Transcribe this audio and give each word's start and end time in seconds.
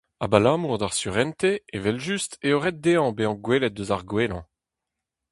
Abalamour 0.25 0.75
d'ar 0.79 0.93
surentez, 0.99 1.55
evel-just, 1.77 2.31
eo 2.47 2.57
ret 2.59 2.77
dezhañ 2.83 3.09
bezañ 3.17 3.35
gwelet 3.45 3.79
eus 3.81 3.91
ar 3.95 4.03
gwellañ. 4.09 4.43